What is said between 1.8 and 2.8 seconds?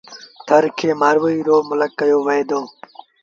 ڪهيو وهي دو۔